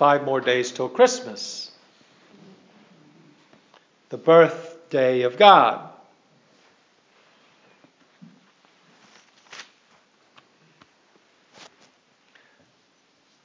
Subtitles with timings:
[0.00, 1.70] five more days till Christmas,
[4.08, 5.90] the birthday of God.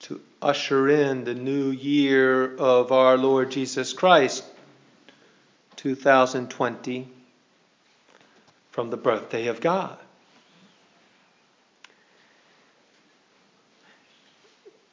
[0.04, 4.46] To usher in the new year of our Lord Jesus Christ,
[5.76, 7.10] 2020,
[8.72, 9.98] from the birthday of God.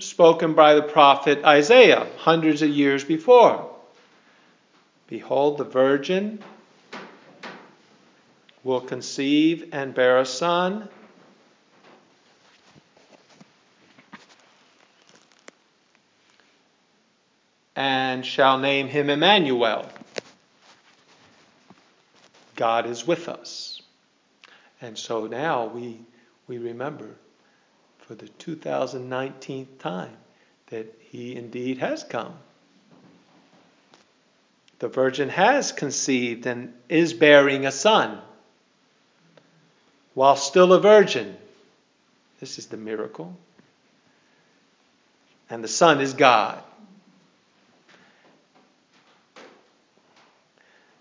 [0.00, 3.68] spoken by the prophet Isaiah hundreds of years before.
[5.08, 6.42] Behold, the virgin
[8.62, 10.88] will conceive and bear a son.
[17.74, 19.88] And shall name him Emmanuel.
[22.56, 23.80] God is with us.
[24.80, 26.00] And so now we,
[26.48, 27.16] we remember
[28.08, 30.16] for the 2019th time
[30.68, 32.32] that he indeed has come.
[34.78, 38.18] The virgin has conceived and is bearing a son
[40.14, 41.36] while still a virgin.
[42.40, 43.36] This is the miracle.
[45.50, 46.62] And the Son is God.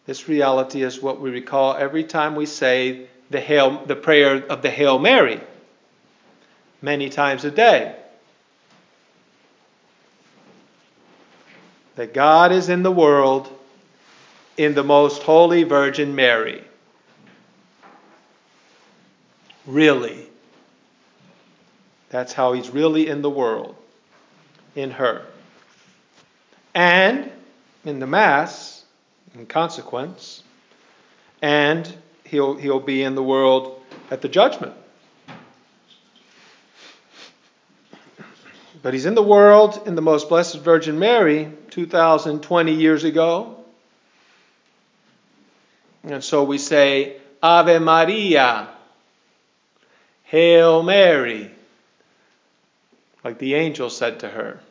[0.06, 4.62] This reality is what we recall every time we say the, Hail, the prayer of
[4.62, 5.40] the Hail Mary
[6.82, 7.96] many times a day.
[11.96, 13.52] That God is in the world
[14.58, 16.64] in the most holy Virgin Mary.
[19.66, 20.28] Really.
[22.10, 23.76] That's how He's really in the world,
[24.76, 25.26] in her.
[26.74, 27.32] And
[27.86, 28.86] in the Mass,
[29.34, 30.44] in consequence,
[31.42, 31.92] and
[32.24, 34.74] he'll, he'll be in the world at the judgment.
[38.88, 43.58] But he's in the world in the most blessed Virgin Mary 2020 years ago.
[46.06, 48.70] And so we say, Ave Maria,
[50.24, 51.52] Hail Mary,
[53.26, 54.62] like the angel said to her.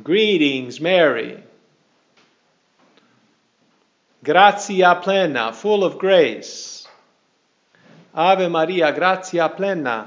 [0.00, 1.42] Greetings, Mary.
[4.22, 6.86] Gratia plena, full of grace.
[8.14, 10.06] Ave Maria, gratia plena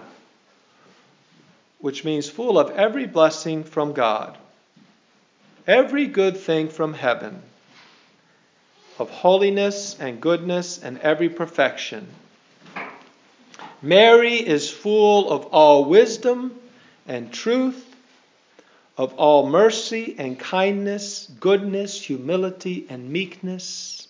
[1.82, 4.38] which means full of every blessing from God,
[5.68, 7.42] every good thing from heaven,
[9.00, 12.08] of holiness and goodness and every perfection.
[13.82, 16.56] Mary is full of all wisdom
[17.08, 17.88] and truth,
[18.96, 24.08] of all mercy and kindness, goodness, humility, and meekness.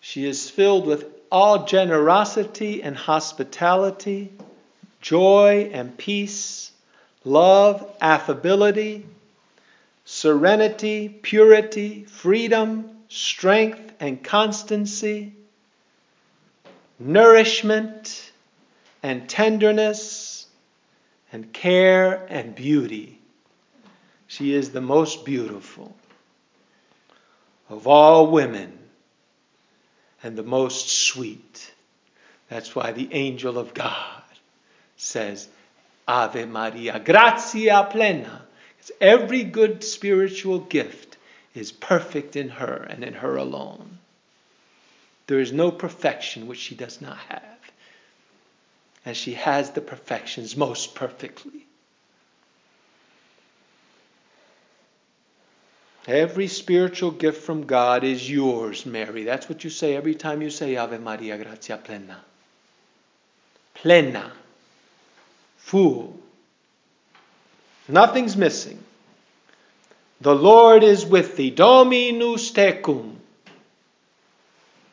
[0.00, 4.30] She is filled with all generosity and hospitality
[5.04, 6.72] joy and peace,
[7.24, 9.04] love, affability,
[10.06, 15.34] serenity, purity, freedom, strength, and constancy,
[16.98, 18.32] nourishment
[19.02, 20.46] and tenderness,
[21.30, 23.20] and care and beauty.
[24.26, 25.94] She is the most beautiful
[27.68, 28.78] of all women
[30.22, 31.74] and the most sweet.
[32.48, 34.23] That's why the angel of God
[34.96, 35.48] says,
[36.06, 38.42] Ave Maria, gratia plena.
[38.76, 41.16] Because every good spiritual gift
[41.54, 43.98] is perfect in her and in her alone.
[45.26, 47.42] There is no perfection which she does not have.
[49.06, 51.66] And she has the perfections most perfectly.
[56.06, 59.24] Every spiritual gift from God is yours, Mary.
[59.24, 62.20] That's what you say every time you say Ave Maria, gratia plena.
[63.72, 64.32] Plena
[65.64, 66.14] full.
[67.88, 68.78] Nothing's missing.
[70.20, 71.50] The Lord is with thee.
[71.50, 73.16] Dominus tecum.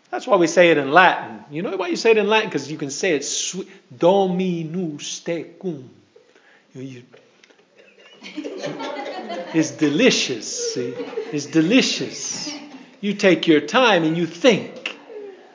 [0.09, 1.43] That's why we say it in Latin.
[1.51, 2.49] You know why you say it in Latin?
[2.49, 3.69] Because you can say it sweet.
[3.95, 5.87] Dominus tecum.
[6.73, 7.03] You, you,
[9.53, 10.73] it's delicious.
[10.73, 10.93] See?
[11.33, 12.53] It's delicious.
[13.01, 14.80] You take your time and you think.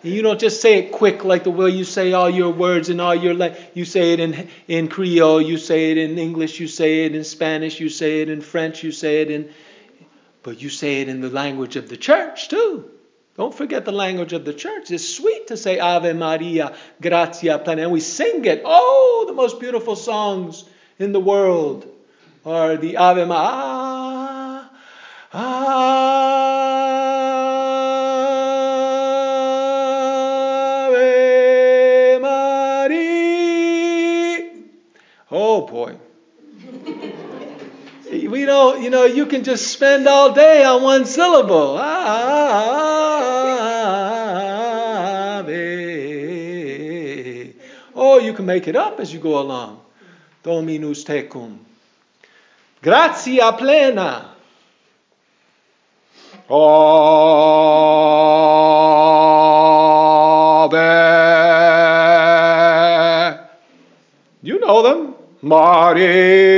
[0.07, 3.01] You don't just say it quick like the way you say all your words and
[3.01, 6.69] all your la- you say it in in Creole, you say it in English, you
[6.69, 9.51] say it in Spanish, you say it in French, you say it in
[10.43, 12.89] but you say it in the language of the church too.
[13.37, 14.91] Don't forget the language of the church.
[14.91, 17.83] It's sweet to say Ave Maria, gratia plena.
[17.83, 18.63] And we sing it.
[18.65, 20.65] Oh, the most beautiful songs
[20.99, 21.87] in the world
[22.47, 23.37] are the Ave Maria.
[23.39, 24.69] Ave
[25.35, 25.96] ah,
[38.25, 41.77] we don't, you know, you can just spend all day on one syllable.
[41.79, 43.21] Ah, ah,
[45.35, 45.97] ah, Ave.
[47.95, 49.81] Oh, you can make it up as you go along.
[50.43, 51.59] Dominus tecum.
[52.83, 54.33] Gratia plena.
[56.49, 56.97] Ave.
[64.43, 65.15] You know them.
[65.43, 66.56] Maria.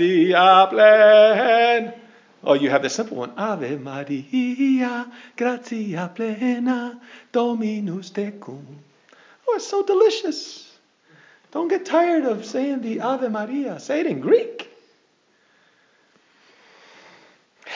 [0.00, 1.94] Gratia plena.
[2.42, 3.32] Oh, you have the simple one.
[3.36, 5.06] Ave Maria,
[5.36, 6.98] gratia plena,
[7.32, 8.64] Dominus tecum.
[9.46, 10.66] Oh, it's so delicious.
[11.52, 13.78] Don't get tired of saying the Ave Maria.
[13.78, 14.68] Say it in Greek.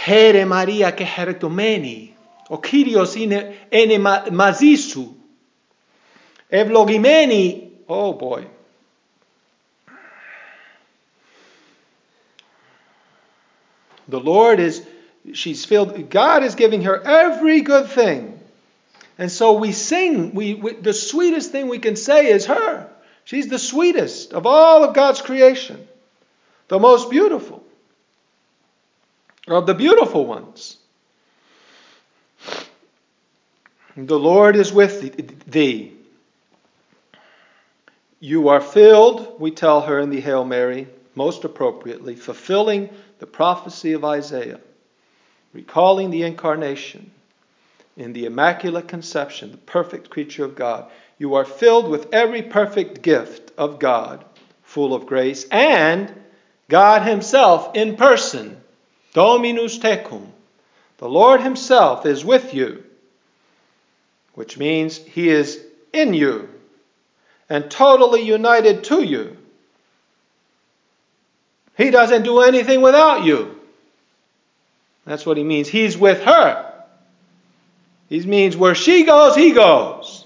[0.06, 2.12] Here Maria ke heritomeni,
[2.49, 3.99] o Kyrios ene
[4.31, 5.15] mazisu,
[6.50, 8.47] evlogimeni, oh boy.
[14.08, 14.86] The Lord is,
[15.32, 18.38] she's filled, God is giving her every good thing.
[19.16, 22.90] And so we sing, we, we, the sweetest thing we can say is her.
[23.24, 25.86] She's the sweetest of all of God's creation,
[26.68, 27.64] the most beautiful
[29.46, 30.76] of the beautiful ones.
[33.96, 35.92] The Lord is with thee.
[38.20, 42.88] You are filled, we tell her in the Hail Mary, most appropriately, fulfilling
[43.25, 44.61] the prophecy of Isaiah,
[45.55, 47.11] recalling the incarnation
[47.97, 50.91] in the Immaculate Conception, the perfect creature of God.
[51.17, 54.23] You are filled with every perfect gift of God,
[54.62, 56.12] full of grace, and
[56.69, 58.61] God Himself in person
[59.15, 60.26] Dominus tecum.
[60.99, 62.85] The Lord Himself is with you,
[64.35, 66.50] which means He is in you
[67.49, 69.38] and totally united to you.
[71.76, 73.61] He doesn't do anything without you.
[75.05, 75.69] That's what He means.
[75.69, 76.73] He's with her.
[78.09, 80.25] He means where she goes, He goes.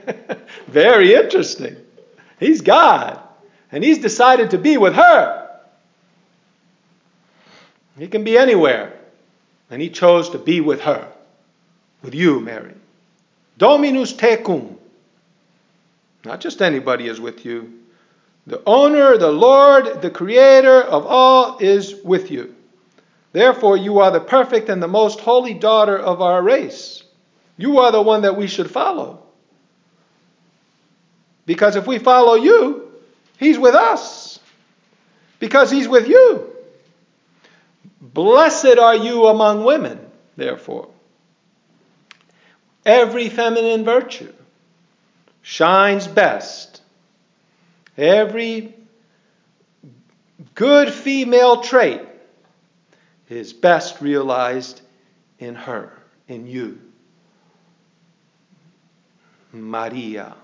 [0.66, 1.76] Very interesting.
[2.40, 3.20] He's God,
[3.70, 5.42] and He's decided to be with her.
[7.98, 8.92] He can be anywhere.
[9.70, 11.10] And he chose to be with her,
[12.02, 12.74] with you, Mary.
[13.56, 14.76] Dominus tecum.
[16.24, 17.80] Not just anybody is with you.
[18.46, 22.54] The owner, the Lord, the creator of all is with you.
[23.32, 27.02] Therefore, you are the perfect and the most holy daughter of our race.
[27.56, 29.22] You are the one that we should follow.
[31.46, 32.90] Because if we follow you,
[33.38, 34.38] He's with us.
[35.38, 36.48] Because He's with you.
[38.00, 40.00] Blessed are you among women,
[40.36, 40.88] therefore.
[42.84, 44.32] Every feminine virtue
[45.42, 46.71] shines best.
[47.96, 48.74] Every
[50.54, 52.00] good female trait
[53.28, 54.80] is best realized
[55.38, 55.92] in her,
[56.28, 56.80] in you.
[59.52, 60.34] Maria,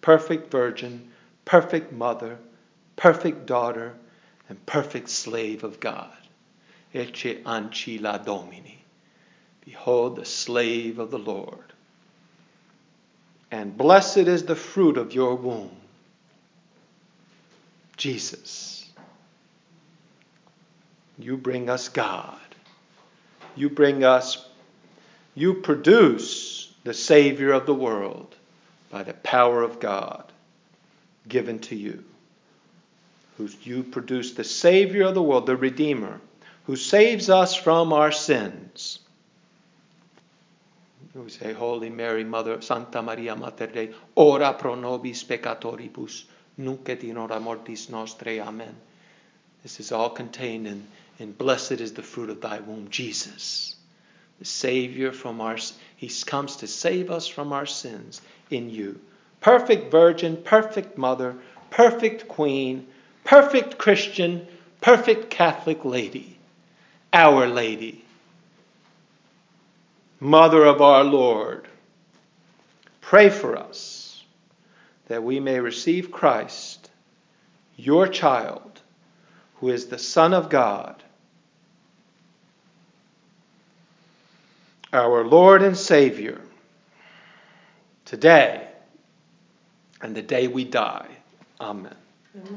[0.00, 1.10] perfect virgin,
[1.44, 2.38] perfect mother,
[2.96, 3.94] perfect daughter,
[4.48, 6.10] and perfect slave of God.
[6.94, 8.82] Ecce ancilla Domini.
[9.64, 11.72] Behold the slave of the Lord.
[13.50, 15.76] And blessed is the fruit of your womb,
[17.98, 18.88] Jesus.
[21.18, 22.38] You bring us God.
[23.54, 24.46] You bring us,
[25.34, 28.34] you produce the Savior of the world
[28.90, 30.24] by the power of God
[31.28, 32.04] given to you.
[33.62, 36.20] You produce the Savior of the world, the Redeemer
[36.68, 38.98] who saves us from our sins.
[41.14, 46.24] We say, Holy Mary, Mother, Santa Maria, Mater Dei, ora pro nobis peccatoribus,
[46.58, 48.40] nunc et in hora mortis nostrae.
[48.40, 48.74] Amen.
[49.62, 50.86] This is all contained in,
[51.18, 53.76] in Blessed is the fruit of thy womb, Jesus,
[54.38, 55.56] the Savior from our
[55.96, 59.00] He comes to save us from our sins in you.
[59.40, 61.36] Perfect Virgin, perfect Mother,
[61.70, 62.86] perfect Queen,
[63.24, 64.46] perfect Christian,
[64.80, 66.38] perfect Catholic lady,
[67.12, 68.04] Our Lady,
[70.20, 71.68] Mother of our Lord,
[73.00, 73.97] pray for us
[75.08, 76.90] that we may receive Christ,
[77.76, 78.80] your child,
[79.56, 81.02] who is the Son of God,
[84.92, 86.40] our Lord and Savior,
[88.04, 88.66] today
[90.00, 91.08] and the day we die.
[91.60, 91.94] Amen.
[92.36, 92.56] Amen.